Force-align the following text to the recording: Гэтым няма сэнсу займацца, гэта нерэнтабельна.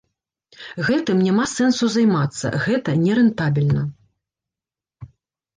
Гэтым 0.87 1.19
няма 1.25 1.43
сэнсу 1.57 1.85
займацца, 1.97 2.47
гэта 2.65 2.97
нерэнтабельна. 3.05 3.85